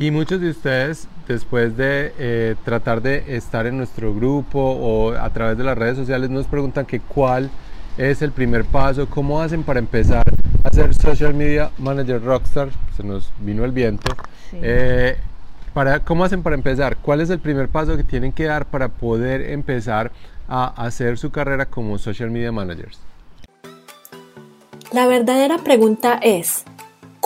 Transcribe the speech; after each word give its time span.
Y 0.00 0.12
muchos 0.12 0.40
de 0.40 0.50
ustedes, 0.50 1.08
después 1.26 1.76
de 1.76 2.14
eh, 2.20 2.54
tratar 2.64 3.02
de 3.02 3.36
estar 3.36 3.66
en 3.66 3.76
nuestro 3.78 4.14
grupo 4.14 4.60
o 4.60 5.10
a 5.10 5.28
través 5.30 5.58
de 5.58 5.64
las 5.64 5.76
redes 5.76 5.96
sociales, 5.96 6.30
nos 6.30 6.46
preguntan 6.46 6.86
que 6.86 7.00
cuál 7.00 7.50
es 7.96 8.22
el 8.22 8.30
primer 8.30 8.64
paso, 8.64 9.10
cómo 9.10 9.40
hacen 9.40 9.64
para 9.64 9.80
empezar 9.80 10.22
a 10.62 10.70
ser 10.70 10.94
social 10.94 11.34
media 11.34 11.72
manager 11.78 12.22
rockstar, 12.22 12.68
se 12.96 13.02
nos 13.02 13.32
vino 13.40 13.64
el 13.64 13.72
viento. 13.72 14.14
Eh, 14.52 15.16
para, 15.74 15.98
¿Cómo 16.04 16.22
hacen 16.22 16.44
para 16.44 16.54
empezar? 16.54 16.96
¿Cuál 16.98 17.20
es 17.20 17.30
el 17.30 17.40
primer 17.40 17.68
paso 17.68 17.96
que 17.96 18.04
tienen 18.04 18.30
que 18.30 18.44
dar 18.44 18.66
para 18.66 18.86
poder 18.86 19.50
empezar 19.50 20.12
a 20.48 20.66
hacer 20.80 21.18
su 21.18 21.32
carrera 21.32 21.66
como 21.66 21.98
social 21.98 22.30
media 22.30 22.52
managers? 22.52 23.00
La 24.92 25.08
verdadera 25.08 25.58
pregunta 25.58 26.20
es, 26.22 26.64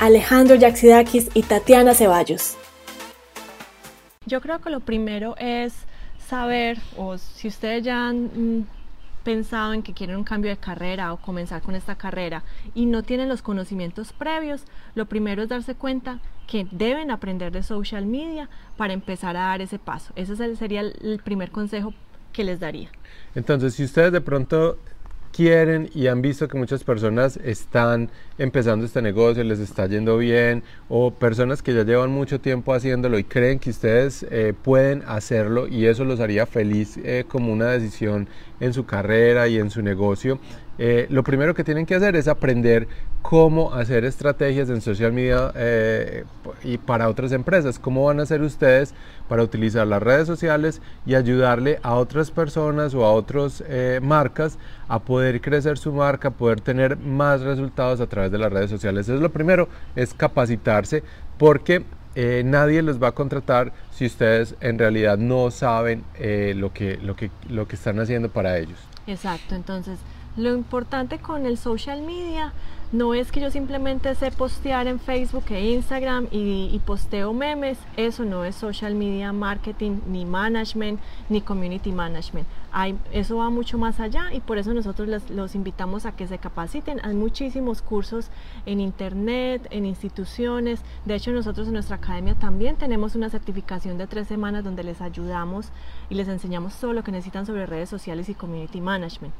Alejandro 0.00 0.56
Yaxidakis 0.56 1.30
y 1.32 1.42
Tatiana 1.42 1.94
Ceballos. 1.94 2.56
Yo 4.26 4.40
creo 4.42 4.60
que 4.60 4.68
lo 4.68 4.80
primero 4.80 5.36
es 5.38 5.72
saber, 6.18 6.78
o 6.96 7.16
si 7.16 7.48
ustedes 7.48 7.82
ya 7.82 8.08
han 8.08 8.24
mm, 8.24 8.66
pensado 9.24 9.72
en 9.72 9.82
que 9.82 9.94
quieren 9.94 10.16
un 10.16 10.24
cambio 10.24 10.50
de 10.50 10.58
carrera 10.58 11.12
o 11.12 11.16
comenzar 11.16 11.62
con 11.62 11.74
esta 11.74 11.94
carrera 11.94 12.42
y 12.74 12.86
no 12.86 13.04
tienen 13.04 13.28
los 13.28 13.40
conocimientos 13.40 14.12
previos, 14.12 14.64
lo 14.94 15.06
primero 15.06 15.42
es 15.42 15.48
darse 15.48 15.74
cuenta 15.74 16.18
que 16.46 16.66
deben 16.70 17.10
aprender 17.10 17.50
de 17.50 17.62
social 17.62 18.04
media 18.04 18.50
para 18.76 18.92
empezar 18.92 19.36
a 19.36 19.46
dar 19.46 19.62
ese 19.62 19.78
paso. 19.78 20.12
Ese 20.14 20.36
sería 20.56 20.82
el 20.82 21.20
primer 21.24 21.50
consejo 21.50 21.94
que 22.32 22.44
les 22.44 22.60
daría. 22.60 22.90
Entonces, 23.34 23.74
si 23.74 23.84
ustedes 23.84 24.12
de 24.12 24.20
pronto 24.20 24.78
quieren 25.36 25.90
y 25.94 26.06
han 26.06 26.22
visto 26.22 26.48
que 26.48 26.56
muchas 26.56 26.82
personas 26.82 27.36
están 27.36 28.08
empezando 28.38 28.86
este 28.86 29.02
negocio, 29.02 29.44
les 29.44 29.58
está 29.58 29.86
yendo 29.86 30.16
bien, 30.16 30.62
o 30.88 31.10
personas 31.10 31.62
que 31.62 31.74
ya 31.74 31.84
llevan 31.84 32.10
mucho 32.10 32.40
tiempo 32.40 32.72
haciéndolo 32.72 33.18
y 33.18 33.24
creen 33.24 33.58
que 33.58 33.68
ustedes 33.68 34.24
eh, 34.30 34.54
pueden 34.64 35.02
hacerlo 35.06 35.68
y 35.68 35.86
eso 35.86 36.04
los 36.04 36.20
haría 36.20 36.46
feliz 36.46 36.96
eh, 37.04 37.24
como 37.28 37.52
una 37.52 37.66
decisión 37.66 38.28
en 38.60 38.72
su 38.72 38.86
carrera 38.86 39.48
y 39.48 39.58
en 39.58 39.70
su 39.70 39.82
negocio, 39.82 40.38
eh, 40.78 41.06
lo 41.08 41.24
primero 41.24 41.54
que 41.54 41.64
tienen 41.64 41.86
que 41.86 41.94
hacer 41.94 42.16
es 42.16 42.28
aprender 42.28 42.86
cómo 43.22 43.72
hacer 43.72 44.04
estrategias 44.04 44.68
en 44.68 44.82
social 44.82 45.12
media 45.12 45.50
eh, 45.54 46.24
y 46.62 46.76
para 46.76 47.08
otras 47.08 47.32
empresas, 47.32 47.78
cómo 47.78 48.04
van 48.04 48.20
a 48.20 48.24
hacer 48.24 48.42
ustedes 48.42 48.94
para 49.26 49.42
utilizar 49.42 49.86
las 49.86 50.02
redes 50.02 50.26
sociales 50.26 50.82
y 51.06 51.14
ayudarle 51.14 51.80
a 51.82 51.94
otras 51.94 52.30
personas 52.30 52.94
o 52.94 53.04
a 53.04 53.12
otras 53.12 53.64
eh, 53.66 54.00
marcas 54.02 54.58
a 54.86 55.00
poder 55.00 55.40
crecer 55.40 55.78
su 55.78 55.92
marca, 55.92 56.30
poder 56.30 56.60
tener 56.60 56.98
más 56.98 57.40
resultados 57.40 58.00
a 58.00 58.06
través 58.06 58.30
de 58.30 58.38
las 58.38 58.52
redes 58.52 58.70
sociales. 58.70 59.06
Eso 59.06 59.16
es 59.16 59.22
lo 59.22 59.32
primero, 59.32 59.68
es 59.96 60.12
capacitarse 60.12 61.02
porque 61.38 61.84
nadie 62.44 62.82
los 62.82 63.02
va 63.02 63.08
a 63.08 63.12
contratar 63.12 63.72
si 63.90 64.06
ustedes 64.06 64.54
en 64.60 64.78
realidad 64.78 65.18
no 65.18 65.50
saben 65.50 66.04
lo, 66.54 66.72
que, 66.72 66.96
lo, 66.96 67.14
que, 67.14 67.30
lo 67.48 67.68
que 67.68 67.76
están 67.76 68.00
haciendo 68.00 68.30
para 68.30 68.58
ellos. 68.58 68.78
Exacto, 69.06 69.54
entonces 69.54 69.98
lo 70.36 70.54
importante 70.54 71.18
con 71.18 71.46
el 71.46 71.58
social 71.58 72.02
media 72.02 72.52
no 72.92 73.14
es 73.14 73.32
que 73.32 73.40
yo 73.40 73.50
simplemente 73.50 74.14
sé 74.14 74.30
postear 74.30 74.86
en 74.86 75.00
Facebook 75.00 75.44
e 75.50 75.72
Instagram 75.72 76.28
y, 76.30 76.80
posteo 76.86 77.32
memes, 77.32 77.78
eso 77.96 78.24
no 78.24 78.44
es 78.44 78.54
social 78.54 78.94
media 78.94 79.32
marketing, 79.32 80.00
ni 80.06 80.24
management, 80.24 81.00
ni 81.28 81.40
community 81.40 81.90
management. 81.90 82.46
Eso 83.12 83.38
va 83.38 83.50
mucho 83.50 83.78
más 83.78 84.00
allá 84.00 84.32
y 84.32 84.40
por 84.40 84.58
eso 84.58 84.72
nosotros 84.74 85.08
los 85.30 85.54
invitamos 85.54 86.06
a 86.06 86.12
que 86.12 86.28
se 86.28 86.38
capaciten. 86.38 87.00
Hay 87.04 87.14
muchísimos 87.14 87.82
cursos 87.82 88.30
en 88.66 88.80
internet, 88.80 89.66
en 89.70 89.86
instituciones. 89.86 90.80
De 91.04 91.14
hecho, 91.14 91.32
nosotros 91.32 91.66
en 91.66 91.72
nuestra 91.72 91.96
academia 91.96 92.34
también 92.34 92.76
tenemos 92.76 93.14
una 93.16 93.30
certificación 93.30 93.98
de 93.98 94.06
tres 94.06 94.28
semanas 94.28 94.62
donde 94.62 94.84
les 94.84 95.00
ayudamos 95.00 95.70
y 96.10 96.14
les 96.14 96.28
enseñamos 96.28 96.76
todo 96.78 96.92
lo 96.92 97.02
que 97.02 97.12
necesitan 97.12 97.46
sobre 97.46 97.66
redes 97.66 97.88
sociales 97.88 98.28
y 98.28 98.34
community 98.34 98.80
management. 98.80 99.34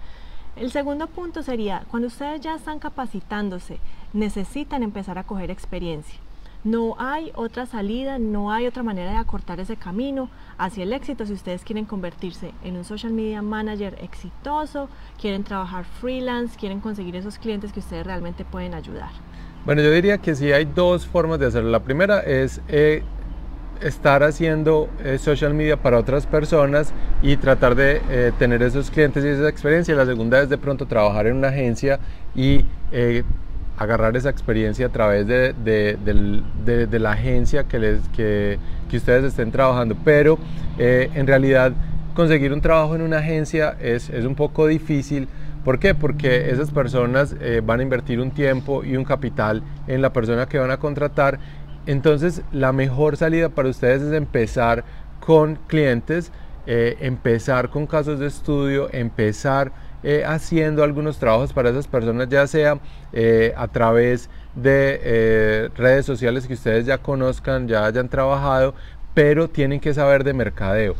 El 0.56 0.72
segundo 0.72 1.06
punto 1.06 1.42
sería, 1.42 1.84
cuando 1.90 2.08
ustedes 2.08 2.40
ya 2.40 2.54
están 2.54 2.78
capacitándose, 2.78 3.78
necesitan 4.14 4.82
empezar 4.82 5.18
a 5.18 5.24
coger 5.24 5.50
experiencia. 5.50 6.18
No 6.64 6.96
hay 6.98 7.30
otra 7.34 7.66
salida, 7.66 8.18
no 8.18 8.50
hay 8.50 8.66
otra 8.66 8.82
manera 8.82 9.10
de 9.10 9.18
acortar 9.18 9.60
ese 9.60 9.76
camino 9.76 10.30
hacia 10.56 10.84
el 10.84 10.94
éxito 10.94 11.26
si 11.26 11.34
ustedes 11.34 11.62
quieren 11.62 11.84
convertirse 11.84 12.52
en 12.64 12.78
un 12.78 12.84
social 12.84 13.12
media 13.12 13.42
manager 13.42 13.98
exitoso, 14.00 14.88
quieren 15.20 15.44
trabajar 15.44 15.84
freelance, 15.84 16.58
quieren 16.58 16.80
conseguir 16.80 17.16
esos 17.16 17.38
clientes 17.38 17.74
que 17.74 17.80
ustedes 17.80 18.06
realmente 18.06 18.46
pueden 18.46 18.72
ayudar. 18.72 19.10
Bueno, 19.66 19.82
yo 19.82 19.90
diría 19.90 20.16
que 20.18 20.34
sí 20.34 20.52
hay 20.52 20.64
dos 20.64 21.06
formas 21.06 21.38
de 21.38 21.46
hacerlo. 21.46 21.70
La 21.70 21.84
primera 21.84 22.20
es 22.20 22.62
eh, 22.68 23.04
estar 23.80 24.22
haciendo 24.22 24.88
eh, 25.04 25.18
social 25.18 25.54
media 25.54 25.76
para 25.76 25.98
otras 25.98 26.26
personas 26.26 26.92
y 27.22 27.36
tratar 27.36 27.74
de 27.74 28.00
eh, 28.10 28.32
tener 28.38 28.62
esos 28.62 28.90
clientes 28.90 29.24
y 29.24 29.28
esa 29.28 29.48
experiencia. 29.48 29.94
La 29.94 30.06
segunda 30.06 30.40
es 30.40 30.48
de 30.48 30.58
pronto 30.58 30.86
trabajar 30.86 31.26
en 31.26 31.36
una 31.36 31.48
agencia 31.48 31.98
y 32.34 32.64
eh, 32.92 33.24
agarrar 33.78 34.16
esa 34.16 34.30
experiencia 34.30 34.86
a 34.86 34.88
través 34.88 35.26
de, 35.26 35.54
de, 35.54 36.98
la 36.98 37.12
agencia 37.12 37.64
que, 37.64 37.78
les, 37.78 38.00
que, 38.08 38.58
que, 38.88 38.96
ustedes 38.96 39.24
estén 39.24 39.50
trabajando. 39.50 39.96
Pero 40.02 40.38
en 40.78 41.26
realidad 41.26 41.72
conseguir 42.14 42.54
un 42.54 42.62
trabajo 42.62 42.94
en 42.94 43.02
una 43.02 43.18
agencia 43.18 43.76
es, 43.80 44.08
es 44.08 44.24
un 44.24 44.34
poco 44.34 44.66
difícil. 44.66 45.28
¿Por 45.62 45.78
qué? 45.78 45.94
Porque 45.94 46.50
esas 46.50 46.70
personas 46.70 47.34
van 47.64 47.80
a 47.80 47.82
invertir 47.82 48.18
un 48.18 48.30
tiempo 48.30 48.82
y 48.82 48.96
un 48.96 49.04
capital 49.04 49.62
en 49.86 50.00
la 50.00 50.10
persona 50.10 50.46
que 50.46 50.58
van 50.58 50.70
a 50.70 50.78
contratar 50.78 51.38
entonces, 51.86 52.42
la 52.52 52.72
mejor 52.72 53.16
salida 53.16 53.48
para 53.48 53.68
ustedes 53.68 54.02
es 54.02 54.12
empezar 54.12 54.84
con 55.20 55.56
clientes, 55.66 56.32
eh, 56.66 56.96
empezar 57.00 57.70
con 57.70 57.86
casos 57.86 58.18
de 58.18 58.26
estudio, 58.26 58.88
empezar 58.92 59.72
eh, 60.02 60.24
haciendo 60.26 60.82
algunos 60.82 61.18
trabajos 61.18 61.52
para 61.52 61.70
esas 61.70 61.86
personas, 61.86 62.28
ya 62.28 62.46
sea 62.46 62.78
eh, 63.12 63.54
a 63.56 63.68
través 63.68 64.28
de 64.54 65.70
redes 65.76 66.06
sociales 66.06 66.46
que 66.46 66.54
ustedes 66.54 66.86
ya 66.86 66.98
conozcan, 66.98 67.68
ya 67.68 67.84
hayan 67.84 68.08
trabajado, 68.08 68.74
pero 69.14 69.48
tienen 69.48 69.80
que 69.80 69.94
saber 69.94 70.24
de 70.24 70.32
mercadeo 70.34 70.94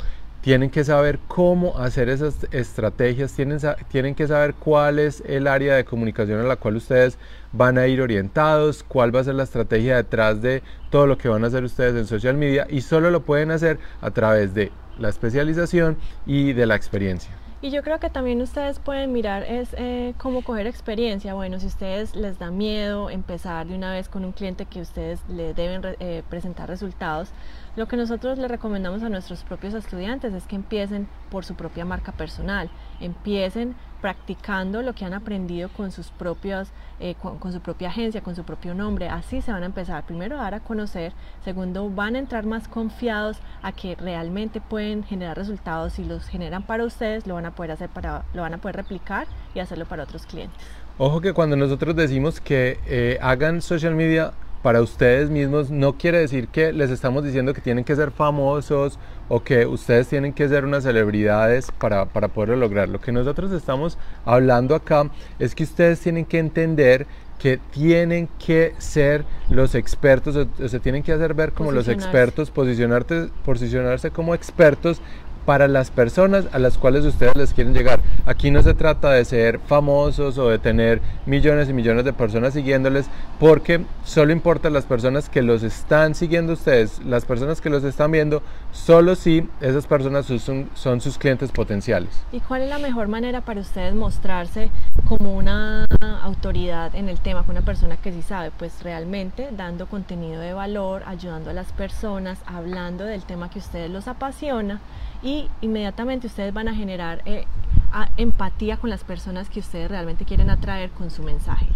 tienen 0.46 0.70
que 0.70 0.84
saber 0.84 1.18
cómo 1.26 1.76
hacer 1.76 2.08
esas 2.08 2.46
estrategias, 2.52 3.32
tienen, 3.32 3.58
tienen 3.88 4.14
que 4.14 4.28
saber 4.28 4.54
cuál 4.54 5.00
es 5.00 5.20
el 5.26 5.48
área 5.48 5.74
de 5.74 5.84
comunicación 5.84 6.38
a 6.38 6.44
la 6.44 6.54
cual 6.54 6.76
ustedes 6.76 7.18
van 7.50 7.78
a 7.78 7.88
ir 7.88 8.00
orientados, 8.00 8.84
cuál 8.84 9.12
va 9.12 9.18
a 9.18 9.24
ser 9.24 9.34
la 9.34 9.42
estrategia 9.42 9.96
detrás 9.96 10.40
de 10.40 10.62
todo 10.88 11.08
lo 11.08 11.18
que 11.18 11.28
van 11.28 11.42
a 11.42 11.48
hacer 11.48 11.64
ustedes 11.64 11.96
en 11.96 12.06
social 12.06 12.36
media 12.36 12.64
y 12.70 12.82
solo 12.82 13.10
lo 13.10 13.24
pueden 13.24 13.50
hacer 13.50 13.80
a 14.00 14.12
través 14.12 14.54
de 14.54 14.70
la 15.00 15.08
especialización 15.08 15.96
y 16.26 16.52
de 16.52 16.66
la 16.66 16.76
experiencia. 16.76 17.32
Y 17.60 17.70
yo 17.70 17.82
creo 17.82 17.98
que 17.98 18.10
también 18.10 18.40
ustedes 18.40 18.78
pueden 18.78 19.12
mirar 19.12 19.42
es 19.42 19.74
eh, 19.76 20.14
cómo 20.18 20.42
coger 20.42 20.68
experiencia. 20.68 21.34
Bueno, 21.34 21.58
si 21.58 21.66
ustedes 21.66 22.14
les 22.14 22.38
da 22.38 22.52
miedo 22.52 23.10
empezar 23.10 23.66
de 23.66 23.74
una 23.74 23.90
vez 23.90 24.08
con 24.08 24.24
un 24.24 24.30
cliente 24.30 24.66
que 24.66 24.80
ustedes 24.80 25.20
le 25.28 25.54
deben 25.54 25.96
eh, 25.98 26.22
presentar 26.28 26.68
resultados, 26.68 27.30
lo 27.76 27.86
que 27.86 27.96
nosotros 27.96 28.38
le 28.38 28.48
recomendamos 28.48 29.02
a 29.02 29.08
nuestros 29.10 29.44
propios 29.44 29.74
estudiantes 29.74 30.32
es 30.32 30.46
que 30.46 30.56
empiecen 30.56 31.06
por 31.30 31.44
su 31.44 31.54
propia 31.54 31.84
marca 31.84 32.12
personal, 32.12 32.70
empiecen 33.00 33.76
practicando 34.00 34.82
lo 34.82 34.94
que 34.94 35.04
han 35.04 35.14
aprendido 35.14 35.68
con 35.68 35.90
sus 35.90 36.10
propios, 36.10 36.68
eh, 37.00 37.14
con, 37.20 37.52
su 37.52 37.60
propia 37.60 37.88
agencia, 37.88 38.22
con 38.22 38.34
su 38.34 38.44
propio 38.44 38.74
nombre. 38.74 39.08
Así 39.08 39.42
se 39.42 39.52
van 39.52 39.62
a 39.62 39.66
empezar 39.66 40.04
primero 40.06 40.38
a 40.38 40.42
dar 40.42 40.54
a 40.54 40.60
conocer, 40.60 41.12
segundo 41.44 41.90
van 41.90 42.14
a 42.16 42.18
entrar 42.18 42.46
más 42.46 42.66
confiados 42.68 43.38
a 43.62 43.72
que 43.72 43.94
realmente 43.96 44.60
pueden 44.60 45.04
generar 45.04 45.36
resultados 45.36 45.98
y 45.98 46.04
los 46.04 46.26
generan 46.28 46.62
para 46.62 46.84
ustedes, 46.84 47.26
lo 47.26 47.34
van 47.34 47.46
a 47.46 47.54
poder 47.54 47.72
hacer 47.72 47.90
para, 47.90 48.24
lo 48.32 48.42
van 48.42 48.54
a 48.54 48.58
poder 48.58 48.76
replicar 48.76 49.26
y 49.54 49.60
hacerlo 49.60 49.84
para 49.84 50.04
otros 50.04 50.24
clientes. 50.24 50.60
Ojo 50.98 51.20
que 51.20 51.34
cuando 51.34 51.56
nosotros 51.56 51.94
decimos 51.94 52.40
que 52.40 52.80
eh, 52.86 53.18
hagan 53.20 53.60
social 53.60 53.94
media 53.94 54.32
para 54.62 54.82
ustedes 54.82 55.30
mismos 55.30 55.70
no 55.70 55.96
quiere 55.96 56.18
decir 56.18 56.48
que 56.48 56.72
les 56.72 56.90
estamos 56.90 57.24
diciendo 57.24 57.54
que 57.54 57.60
tienen 57.60 57.84
que 57.84 57.94
ser 57.94 58.10
famosos 58.10 58.98
o 59.28 59.42
que 59.42 59.66
ustedes 59.66 60.08
tienen 60.08 60.32
que 60.32 60.48
ser 60.48 60.64
unas 60.64 60.84
celebridades 60.84 61.70
para, 61.72 62.06
para 62.06 62.28
poder 62.28 62.58
lograr. 62.58 62.88
Lo 62.88 63.00
que 63.00 63.12
nosotros 63.12 63.52
estamos 63.52 63.98
hablando 64.24 64.74
acá 64.74 65.10
es 65.38 65.54
que 65.54 65.64
ustedes 65.64 66.00
tienen 66.00 66.24
que 66.24 66.38
entender 66.38 67.06
que 67.38 67.58
tienen 67.70 68.28
que 68.38 68.74
ser 68.78 69.24
los 69.50 69.74
expertos, 69.74 70.36
o 70.36 70.68
se 70.68 70.80
tienen 70.80 71.02
que 71.02 71.12
hacer 71.12 71.34
ver 71.34 71.52
como 71.52 71.70
los 71.70 71.88
expertos, 71.88 72.50
posicionarte, 72.50 73.28
posicionarse 73.44 74.10
como 74.10 74.34
expertos 74.34 75.00
para 75.46 75.68
las 75.68 75.90
personas 75.90 76.46
a 76.52 76.58
las 76.58 76.76
cuales 76.76 77.04
ustedes 77.04 77.36
les 77.36 77.54
quieren 77.54 77.72
llegar. 77.72 78.00
Aquí 78.26 78.50
no 78.50 78.62
se 78.62 78.74
trata 78.74 79.12
de 79.12 79.24
ser 79.24 79.60
famosos 79.60 80.36
o 80.36 80.50
de 80.50 80.58
tener 80.58 81.00
millones 81.24 81.70
y 81.70 81.72
millones 81.72 82.04
de 82.04 82.12
personas 82.12 82.52
siguiéndoles, 82.52 83.06
porque 83.38 83.84
solo 84.04 84.32
importan 84.32 84.72
las 84.72 84.84
personas 84.84 85.30
que 85.30 85.42
los 85.42 85.62
están 85.62 86.14
siguiendo 86.14 86.54
ustedes, 86.54 87.02
las 87.04 87.24
personas 87.24 87.60
que 87.60 87.70
los 87.70 87.84
están 87.84 88.10
viendo, 88.10 88.42
solo 88.72 89.14
si 89.14 89.48
esas 89.60 89.86
personas 89.86 90.26
son, 90.26 90.68
son 90.74 91.00
sus 91.00 91.16
clientes 91.16 91.52
potenciales. 91.52 92.10
¿Y 92.32 92.40
cuál 92.40 92.62
es 92.62 92.68
la 92.68 92.78
mejor 92.78 93.06
manera 93.06 93.40
para 93.40 93.60
ustedes 93.60 93.94
mostrarse 93.94 94.70
como 95.06 95.36
una 95.36 95.86
autoridad 96.22 96.94
en 96.96 97.08
el 97.08 97.20
tema, 97.20 97.44
con 97.44 97.56
una 97.56 97.64
persona 97.64 97.96
que 97.96 98.12
sí 98.12 98.22
sabe? 98.22 98.50
Pues 98.58 98.82
realmente 98.82 99.48
dando 99.52 99.86
contenido 99.86 100.40
de 100.40 100.52
valor, 100.52 101.04
ayudando 101.06 101.50
a 101.50 101.52
las 101.52 101.70
personas, 101.72 102.38
hablando 102.46 103.04
del 103.04 103.22
tema 103.22 103.48
que 103.48 103.60
a 103.60 103.62
ustedes 103.62 103.90
los 103.90 104.08
apasiona 104.08 104.80
y 105.22 105.48
inmediatamente 105.60 106.26
ustedes 106.26 106.52
van 106.52 106.68
a 106.68 106.74
generar 106.74 107.22
eh, 107.24 107.44
empatía 108.16 108.76
con 108.76 108.90
las 108.90 109.04
personas 109.04 109.48
que 109.48 109.60
ustedes 109.60 109.90
realmente 109.90 110.24
quieren 110.24 110.50
atraer 110.50 110.90
con 110.90 111.10
su 111.10 111.22
mensaje. 111.22 111.66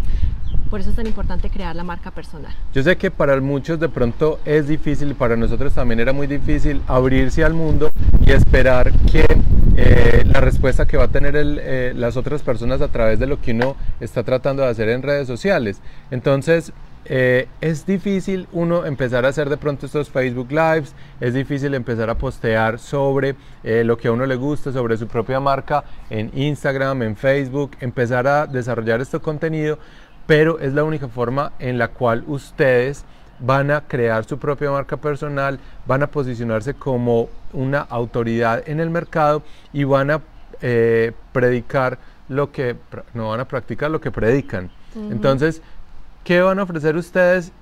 Por 0.70 0.80
eso 0.80 0.90
es 0.90 0.96
tan 0.96 1.06
importante 1.06 1.50
crear 1.50 1.74
la 1.74 1.82
marca 1.82 2.12
personal. 2.12 2.54
Yo 2.72 2.82
sé 2.82 2.96
que 2.96 3.10
para 3.10 3.40
muchos 3.40 3.80
de 3.80 3.88
pronto 3.88 4.38
es 4.44 4.68
difícil, 4.68 5.16
para 5.16 5.36
nosotros 5.36 5.74
también 5.74 5.98
era 5.98 6.12
muy 6.12 6.28
difícil 6.28 6.80
abrirse 6.86 7.42
al 7.44 7.54
mundo 7.54 7.90
y 8.24 8.30
esperar 8.30 8.92
que 9.10 9.24
eh, 9.76 10.24
la 10.26 10.40
respuesta 10.40 10.86
que 10.86 10.96
va 10.96 11.04
a 11.04 11.08
tener 11.08 11.34
eh, 11.36 11.92
las 11.96 12.16
otras 12.16 12.42
personas 12.42 12.80
a 12.82 12.88
través 12.88 13.18
de 13.18 13.26
lo 13.26 13.40
que 13.40 13.50
uno 13.50 13.74
está 13.98 14.22
tratando 14.22 14.62
de 14.62 14.68
hacer 14.68 14.88
en 14.90 15.02
redes 15.02 15.26
sociales. 15.26 15.80
Entonces, 16.12 16.72
eh, 17.06 17.48
es 17.60 17.86
difícil 17.86 18.46
uno 18.52 18.84
empezar 18.84 19.24
a 19.24 19.28
hacer 19.28 19.48
de 19.48 19.56
pronto 19.56 19.86
estos 19.86 20.10
Facebook 20.10 20.50
Lives, 20.50 20.94
es 21.20 21.34
difícil 21.34 21.74
empezar 21.74 22.10
a 22.10 22.16
postear 22.16 22.78
sobre 22.78 23.36
eh, 23.64 23.82
lo 23.84 23.96
que 23.96 24.08
a 24.08 24.12
uno 24.12 24.26
le 24.26 24.36
gusta, 24.36 24.70
sobre 24.72 24.96
su 24.96 25.06
propia 25.06 25.40
marca 25.40 25.84
en 26.10 26.30
Instagram, 26.34 27.02
en 27.02 27.16
Facebook, 27.16 27.72
empezar 27.80 28.26
a 28.26 28.46
desarrollar 28.46 29.00
este 29.00 29.18
contenido, 29.18 29.78
pero 30.26 30.58
es 30.58 30.74
la 30.74 30.84
única 30.84 31.08
forma 31.08 31.52
en 31.58 31.78
la 31.78 31.88
cual 31.88 32.22
ustedes 32.26 33.04
van 33.40 33.70
a 33.70 33.80
crear 33.80 34.24
su 34.24 34.38
propia 34.38 34.70
marca 34.70 34.98
personal, 34.98 35.58
van 35.86 36.02
a 36.02 36.06
posicionarse 36.06 36.74
como 36.74 37.30
una 37.52 37.80
autoridad 37.80 38.62
en 38.68 38.78
el 38.78 38.90
mercado 38.90 39.42
y 39.72 39.84
van 39.84 40.10
a 40.10 40.20
eh, 40.60 41.12
predicar 41.32 41.98
lo 42.28 42.52
que, 42.52 42.76
no 43.14 43.30
van 43.30 43.40
a 43.40 43.48
practicar 43.48 43.90
lo 43.90 44.00
que 44.00 44.10
predican. 44.10 44.70
Entonces, 44.94 45.62
¿Qué 46.24 46.40
van 46.40 46.58
a 46.58 46.64
ofrecer 46.64 46.96
ustedes? 46.96 47.52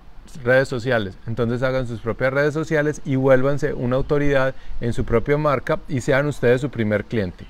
Redes 0.45 0.69
sociales. 0.69 1.17
Entonces 1.27 1.63
hagan 1.63 1.87
sus 1.87 2.01
propias 2.01 2.33
redes 2.33 2.53
sociales 2.53 3.01
y 3.05 3.17
vuélvanse 3.17 3.73
una 3.73 3.97
autoridad 3.97 4.55
en 4.81 4.93
su 4.93 5.05
propia 5.05 5.39
marca 5.39 5.79
y 5.89 6.01
sean 6.01 6.27
ustedes 6.27 6.61
su 6.61 6.69
primer 6.69 7.05
cliente. 7.05 7.47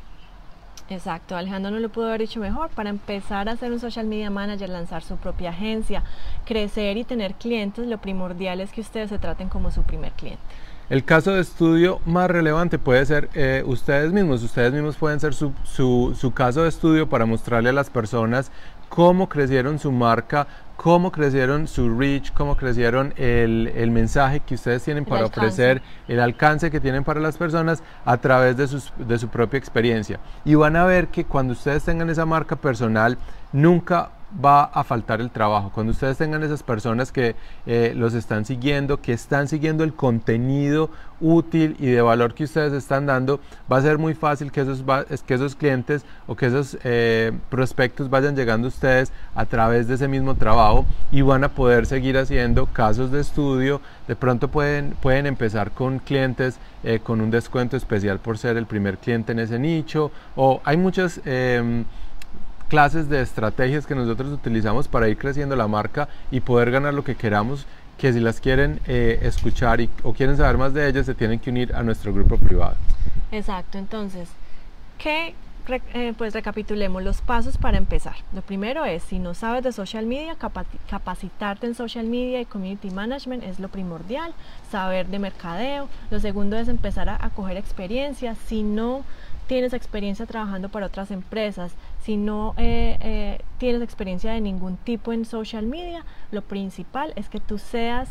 Exacto, 0.90 1.36
Alejandro 1.36 1.70
no 1.70 1.80
lo 1.80 1.90
pudo 1.90 2.08
haber 2.08 2.22
dicho 2.22 2.40
mejor. 2.40 2.70
Para 2.70 2.88
empezar 2.88 3.48
a 3.48 3.56
ser 3.56 3.72
un 3.72 3.80
social 3.80 4.06
media 4.06 4.30
manager, 4.30 4.70
lanzar 4.70 5.02
su 5.02 5.16
propia 5.16 5.50
agencia, 5.50 6.02
crecer 6.46 6.96
y 6.96 7.04
tener 7.04 7.34
clientes, 7.34 7.86
lo 7.86 7.98
primordial 7.98 8.60
es 8.60 8.72
que 8.72 8.80
ustedes 8.80 9.10
se 9.10 9.18
traten 9.18 9.48
como 9.48 9.70
su 9.70 9.82
primer 9.82 10.12
cliente. 10.12 10.40
El 10.88 11.04
caso 11.04 11.32
de 11.32 11.42
estudio 11.42 12.00
más 12.06 12.30
relevante 12.30 12.78
puede 12.78 13.04
ser 13.04 13.28
eh, 13.34 13.62
ustedes 13.66 14.10
mismos. 14.12 14.42
Ustedes 14.42 14.72
mismos 14.72 14.96
pueden 14.96 15.20
ser 15.20 15.34
su, 15.34 15.52
su, 15.62 16.16
su 16.18 16.32
caso 16.32 16.62
de 16.62 16.70
estudio 16.70 17.10
para 17.10 17.26
mostrarle 17.26 17.68
a 17.68 17.74
las 17.74 17.90
personas 17.90 18.50
cómo 18.88 19.28
crecieron 19.28 19.78
su 19.78 19.92
marca, 19.92 20.46
cómo 20.76 21.10
crecieron 21.10 21.66
su 21.66 21.98
reach, 21.98 22.32
cómo 22.32 22.56
crecieron 22.56 23.12
el, 23.16 23.72
el 23.74 23.90
mensaje 23.90 24.40
que 24.40 24.54
ustedes 24.54 24.84
tienen 24.84 25.04
para 25.04 25.26
ofrecer, 25.26 25.82
el 26.06 26.20
alcance 26.20 26.70
que 26.70 26.80
tienen 26.80 27.02
para 27.02 27.20
las 27.20 27.36
personas 27.36 27.82
a 28.04 28.16
través 28.18 28.56
de, 28.56 28.68
sus, 28.68 28.92
de 28.96 29.18
su 29.18 29.28
propia 29.28 29.58
experiencia. 29.58 30.20
Y 30.44 30.54
van 30.54 30.76
a 30.76 30.84
ver 30.84 31.08
que 31.08 31.24
cuando 31.24 31.52
ustedes 31.52 31.84
tengan 31.84 32.10
esa 32.10 32.26
marca 32.26 32.56
personal, 32.56 33.18
nunca 33.52 34.10
va 34.44 34.64
a 34.64 34.84
faltar 34.84 35.20
el 35.20 35.30
trabajo. 35.30 35.70
Cuando 35.74 35.92
ustedes 35.92 36.18
tengan 36.18 36.42
esas 36.42 36.62
personas 36.62 37.12
que 37.12 37.34
eh, 37.66 37.92
los 37.96 38.14
están 38.14 38.44
siguiendo, 38.44 39.00
que 39.00 39.12
están 39.12 39.48
siguiendo 39.48 39.84
el 39.84 39.94
contenido 39.94 40.90
útil 41.20 41.76
y 41.78 41.86
de 41.86 42.00
valor 42.00 42.34
que 42.34 42.44
ustedes 42.44 42.72
están 42.72 43.06
dando, 43.06 43.40
va 43.70 43.78
a 43.78 43.82
ser 43.82 43.98
muy 43.98 44.14
fácil 44.14 44.52
que 44.52 44.60
esos, 44.60 44.84
que 45.26 45.34
esos 45.34 45.56
clientes 45.56 46.04
o 46.26 46.36
que 46.36 46.46
esos 46.46 46.78
eh, 46.84 47.32
prospectos 47.48 48.10
vayan 48.10 48.36
llegando 48.36 48.66
a 48.66 48.68
ustedes 48.68 49.12
a 49.34 49.46
través 49.46 49.88
de 49.88 49.94
ese 49.94 50.08
mismo 50.08 50.34
trabajo 50.34 50.84
y 51.10 51.22
van 51.22 51.44
a 51.44 51.48
poder 51.48 51.86
seguir 51.86 52.18
haciendo 52.18 52.66
casos 52.66 53.10
de 53.10 53.20
estudio. 53.20 53.80
De 54.06 54.14
pronto 54.14 54.48
pueden, 54.48 54.94
pueden 55.00 55.26
empezar 55.26 55.72
con 55.72 55.98
clientes 55.98 56.58
eh, 56.84 57.00
con 57.02 57.20
un 57.20 57.30
descuento 57.30 57.76
especial 57.76 58.20
por 58.20 58.38
ser 58.38 58.56
el 58.56 58.66
primer 58.66 58.98
cliente 58.98 59.32
en 59.32 59.40
ese 59.40 59.58
nicho 59.58 60.12
o 60.36 60.60
hay 60.64 60.76
muchas 60.76 61.20
em, 61.24 61.84
clases 62.68 63.08
de 63.08 63.20
estrategias 63.20 63.86
que 63.86 63.94
nosotros 63.94 64.32
utilizamos 64.32 64.88
para 64.88 65.08
ir 65.08 65.16
creciendo 65.16 65.56
la 65.56 65.68
marca 65.68 66.08
y 66.30 66.40
poder 66.40 66.70
ganar 66.70 66.94
lo 66.94 67.04
que 67.04 67.16
queramos 67.16 67.66
que 67.96 68.12
si 68.12 68.20
las 68.20 68.40
quieren 68.40 68.80
eh, 68.86 69.18
escuchar 69.22 69.80
y, 69.80 69.90
o 70.04 70.12
quieren 70.12 70.36
saber 70.36 70.56
más 70.56 70.72
de 70.72 70.88
ellas 70.88 71.04
se 71.06 71.14
tienen 71.14 71.40
que 71.40 71.50
unir 71.50 71.74
a 71.74 71.82
nuestro 71.82 72.14
grupo 72.14 72.36
privado. 72.36 72.76
Exacto, 73.32 73.76
entonces, 73.76 74.28
¿qué 74.98 75.34
eh, 75.92 76.14
pues 76.16 76.32
recapitulemos 76.32 77.02
los 77.02 77.20
pasos 77.20 77.58
para 77.58 77.76
empezar. 77.76 78.16
Lo 78.32 78.40
primero 78.40 78.86
es, 78.86 79.02
si 79.02 79.18
no 79.18 79.34
sabes 79.34 79.62
de 79.62 79.72
social 79.72 80.06
media, 80.06 80.34
capacitarte 80.88 81.66
en 81.66 81.74
social 81.74 82.06
media 82.06 82.40
y 82.40 82.46
community 82.46 82.90
management 82.90 83.44
es 83.44 83.60
lo 83.60 83.68
primordial, 83.68 84.32
saber 84.70 85.08
de 85.08 85.18
mercadeo. 85.18 85.88
Lo 86.10 86.20
segundo 86.20 86.56
es 86.56 86.68
empezar 86.68 87.10
a, 87.10 87.18
coger 87.36 87.58
experiencia. 87.58 88.34
Si 88.34 88.62
no 88.62 89.04
tienes 89.48 89.72
experiencia 89.72 90.26
trabajando 90.26 90.68
para 90.68 90.86
otras 90.86 91.10
empresas, 91.10 91.72
si 92.00 92.16
no 92.16 92.54
eh, 92.56 92.96
eh, 93.00 93.40
tienes 93.58 93.82
experiencia 93.82 94.30
de 94.30 94.40
ningún 94.40 94.76
tipo 94.76 95.12
en 95.12 95.24
social 95.24 95.66
media, 95.66 96.04
lo 96.30 96.42
principal 96.42 97.12
es 97.16 97.28
que 97.28 97.40
tú 97.40 97.58
seas 97.58 98.08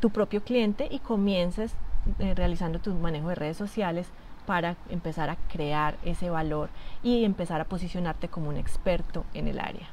tu 0.00 0.10
propio 0.10 0.42
cliente 0.42 0.88
y 0.90 0.98
comiences 0.98 1.72
realizando 2.18 2.78
tu 2.78 2.92
manejo 2.92 3.28
de 3.28 3.36
redes 3.36 3.56
sociales 3.56 4.08
para 4.46 4.76
empezar 4.90 5.30
a 5.30 5.36
crear 5.50 5.96
ese 6.04 6.30
valor 6.30 6.68
y 7.02 7.24
empezar 7.24 7.60
a 7.60 7.64
posicionarte 7.64 8.28
como 8.28 8.48
un 8.48 8.56
experto 8.56 9.24
en 9.34 9.48
el 9.48 9.60
área. 9.60 9.88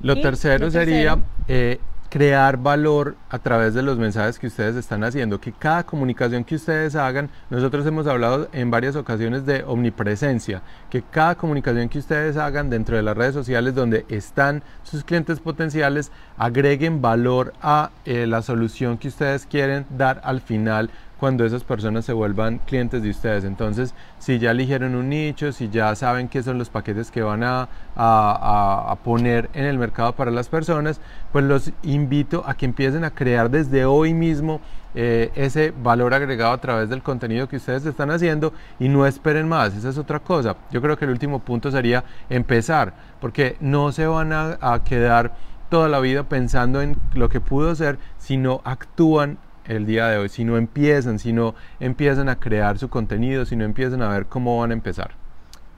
Lo 0.00 0.20
tercero 0.20 0.70
sería 0.70 1.18
eh, 1.48 1.78
crear 2.14 2.58
valor 2.58 3.16
a 3.28 3.40
través 3.40 3.74
de 3.74 3.82
los 3.82 3.98
mensajes 3.98 4.38
que 4.38 4.46
ustedes 4.46 4.76
están 4.76 5.02
haciendo, 5.02 5.40
que 5.40 5.50
cada 5.52 5.82
comunicación 5.82 6.44
que 6.44 6.54
ustedes 6.54 6.94
hagan, 6.94 7.28
nosotros 7.50 7.84
hemos 7.86 8.06
hablado 8.06 8.48
en 8.52 8.70
varias 8.70 8.94
ocasiones 8.94 9.44
de 9.46 9.64
omnipresencia, 9.64 10.62
que 10.90 11.02
cada 11.02 11.34
comunicación 11.34 11.88
que 11.88 11.98
ustedes 11.98 12.36
hagan 12.36 12.70
dentro 12.70 12.94
de 12.96 13.02
las 13.02 13.16
redes 13.16 13.34
sociales 13.34 13.74
donde 13.74 14.06
están 14.08 14.62
sus 14.84 15.02
clientes 15.02 15.40
potenciales, 15.40 16.12
agreguen 16.38 17.02
valor 17.02 17.52
a 17.60 17.90
eh, 18.04 18.28
la 18.28 18.42
solución 18.42 18.96
que 18.96 19.08
ustedes 19.08 19.44
quieren 19.44 19.84
dar 19.90 20.20
al 20.22 20.40
final 20.40 20.90
cuando 21.18 21.44
esas 21.44 21.64
personas 21.64 22.04
se 22.04 22.12
vuelvan 22.12 22.58
clientes 22.58 23.02
de 23.02 23.10
ustedes. 23.10 23.44
Entonces, 23.44 23.94
si 24.18 24.38
ya 24.38 24.50
eligieron 24.50 24.94
un 24.94 25.08
nicho, 25.08 25.52
si 25.52 25.68
ya 25.68 25.94
saben 25.94 26.28
qué 26.28 26.42
son 26.42 26.58
los 26.58 26.68
paquetes 26.68 27.10
que 27.10 27.22
van 27.22 27.42
a, 27.42 27.68
a, 27.96 28.96
poner 29.04 29.50
en 29.54 29.64
el 29.64 29.78
mercado 29.78 30.12
para 30.12 30.30
las 30.30 30.48
personas, 30.48 31.00
pues 31.32 31.44
los 31.44 31.72
invito 31.82 32.42
a 32.46 32.54
que 32.54 32.66
empiecen 32.66 33.04
a 33.04 33.10
crear 33.10 33.50
desde 33.50 33.84
hoy 33.84 34.14
mismo 34.14 34.60
eh, 34.94 35.32
ese 35.34 35.72
valor 35.82 36.14
agregado 36.14 36.52
a 36.52 36.60
través 36.60 36.88
del 36.88 37.02
contenido 37.02 37.48
que 37.48 37.56
ustedes 37.56 37.84
están 37.84 38.10
haciendo 38.10 38.52
y 38.78 38.88
no 38.88 39.06
esperen 39.06 39.48
más. 39.48 39.74
Esa 39.74 39.90
es 39.90 39.98
otra 39.98 40.20
cosa. 40.20 40.56
Yo 40.70 40.80
creo 40.80 40.96
que 40.96 41.04
el 41.04 41.10
último 41.10 41.40
punto 41.40 41.70
sería 41.70 42.04
empezar, 42.30 42.94
porque 43.20 43.56
no 43.60 43.92
se 43.92 44.06
van 44.06 44.32
a, 44.32 44.58
a 44.60 44.84
quedar 44.84 45.32
toda 45.68 45.88
la 45.88 46.00
vida 46.00 46.24
pensando 46.24 46.82
en 46.82 46.96
lo 47.14 47.28
que 47.28 47.40
pudo 47.40 47.74
ser, 47.74 47.98
sino 48.18 48.60
actúan 48.64 49.38
el 49.66 49.86
día 49.86 50.08
de 50.08 50.18
hoy, 50.18 50.28
si 50.28 50.44
no 50.44 50.56
empiezan, 50.56 51.18
si 51.18 51.32
no 51.32 51.54
empiezan 51.80 52.28
a 52.28 52.36
crear 52.36 52.78
su 52.78 52.88
contenido, 52.88 53.44
si 53.44 53.56
no 53.56 53.64
empiezan 53.64 54.02
a 54.02 54.08
ver 54.08 54.26
cómo 54.26 54.58
van 54.60 54.70
a 54.70 54.74
empezar. 54.74 55.12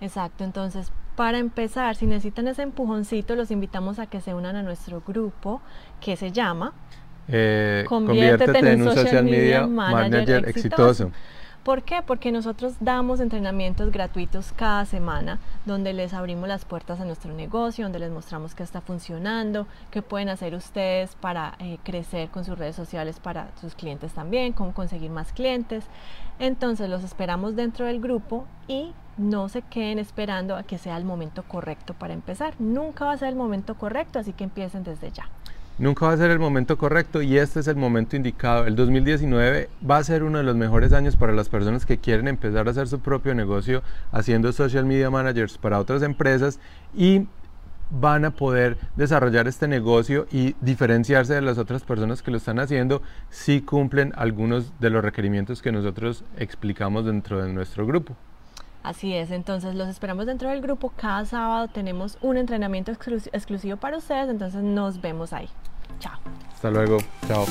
Exacto, 0.00 0.44
entonces 0.44 0.92
para 1.16 1.38
empezar, 1.38 1.96
si 1.96 2.06
necesitan 2.06 2.46
ese 2.46 2.62
empujoncito, 2.62 3.34
los 3.34 3.50
invitamos 3.50 3.98
a 3.98 4.06
que 4.06 4.20
se 4.20 4.34
unan 4.34 4.54
a 4.54 4.62
nuestro 4.62 5.02
grupo 5.06 5.62
que 6.00 6.14
se 6.16 6.30
llama 6.30 6.74
eh, 7.26 7.84
Conviértete, 7.88 8.58
en 8.58 8.82
un 8.82 8.94
social 8.94 9.24
media, 9.24 9.66
manager, 9.66 10.48
exitoso 10.48 11.10
¿Por 11.66 11.82
qué? 11.82 12.00
Porque 12.00 12.30
nosotros 12.30 12.74
damos 12.78 13.18
entrenamientos 13.18 13.90
gratuitos 13.90 14.52
cada 14.52 14.84
semana 14.84 15.40
donde 15.64 15.94
les 15.94 16.14
abrimos 16.14 16.48
las 16.48 16.64
puertas 16.64 17.00
a 17.00 17.04
nuestro 17.04 17.34
negocio, 17.34 17.84
donde 17.84 17.98
les 17.98 18.12
mostramos 18.12 18.54
qué 18.54 18.62
está 18.62 18.80
funcionando, 18.80 19.66
qué 19.90 20.00
pueden 20.00 20.28
hacer 20.28 20.54
ustedes 20.54 21.16
para 21.16 21.56
eh, 21.58 21.78
crecer 21.82 22.28
con 22.28 22.44
sus 22.44 22.56
redes 22.56 22.76
sociales 22.76 23.18
para 23.18 23.50
sus 23.60 23.74
clientes 23.74 24.12
también, 24.12 24.52
cómo 24.52 24.74
conseguir 24.74 25.10
más 25.10 25.32
clientes. 25.32 25.84
Entonces 26.38 26.88
los 26.88 27.02
esperamos 27.02 27.56
dentro 27.56 27.86
del 27.86 28.00
grupo 28.00 28.46
y 28.68 28.92
no 29.16 29.48
se 29.48 29.62
queden 29.62 29.98
esperando 29.98 30.54
a 30.54 30.62
que 30.62 30.78
sea 30.78 30.96
el 30.96 31.04
momento 31.04 31.42
correcto 31.42 31.94
para 31.94 32.14
empezar. 32.14 32.54
Nunca 32.60 33.06
va 33.06 33.12
a 33.14 33.18
ser 33.18 33.30
el 33.30 33.34
momento 33.34 33.74
correcto, 33.74 34.20
así 34.20 34.32
que 34.32 34.44
empiecen 34.44 34.84
desde 34.84 35.10
ya. 35.10 35.28
Nunca 35.78 36.06
va 36.06 36.12
a 36.12 36.16
ser 36.16 36.30
el 36.30 36.38
momento 36.38 36.78
correcto 36.78 37.20
y 37.20 37.36
este 37.36 37.60
es 37.60 37.68
el 37.68 37.76
momento 37.76 38.16
indicado. 38.16 38.66
El 38.66 38.76
2019 38.76 39.68
va 39.88 39.98
a 39.98 40.04
ser 40.04 40.22
uno 40.22 40.38
de 40.38 40.44
los 40.44 40.56
mejores 40.56 40.94
años 40.94 41.16
para 41.16 41.34
las 41.34 41.50
personas 41.50 41.84
que 41.84 41.98
quieren 41.98 42.28
empezar 42.28 42.66
a 42.66 42.70
hacer 42.70 42.88
su 42.88 43.00
propio 43.00 43.34
negocio 43.34 43.82
haciendo 44.10 44.50
social 44.52 44.86
media 44.86 45.10
managers 45.10 45.58
para 45.58 45.78
otras 45.78 46.02
empresas 46.02 46.60
y 46.96 47.26
van 47.90 48.24
a 48.24 48.30
poder 48.30 48.78
desarrollar 48.96 49.48
este 49.48 49.68
negocio 49.68 50.26
y 50.32 50.56
diferenciarse 50.62 51.34
de 51.34 51.42
las 51.42 51.58
otras 51.58 51.82
personas 51.82 52.22
que 52.22 52.30
lo 52.30 52.38
están 52.38 52.58
haciendo 52.58 53.02
si 53.28 53.60
cumplen 53.60 54.14
algunos 54.16 54.72
de 54.80 54.88
los 54.88 55.04
requerimientos 55.04 55.60
que 55.60 55.72
nosotros 55.72 56.24
explicamos 56.38 57.04
dentro 57.04 57.44
de 57.44 57.52
nuestro 57.52 57.86
grupo. 57.86 58.16
Así 58.86 59.12
es, 59.12 59.32
entonces 59.32 59.74
los 59.74 59.88
esperamos 59.88 60.26
dentro 60.26 60.48
del 60.48 60.60
grupo. 60.60 60.92
Cada 60.96 61.24
sábado 61.24 61.66
tenemos 61.66 62.18
un 62.20 62.36
entrenamiento 62.36 62.92
exclusivo 62.92 63.76
para 63.78 63.96
ustedes, 63.96 64.30
entonces 64.30 64.62
nos 64.62 65.00
vemos 65.00 65.32
ahí. 65.32 65.48
Chao. 65.98 66.20
Hasta 66.54 66.70
luego. 66.70 66.98
Chao. 67.26 67.44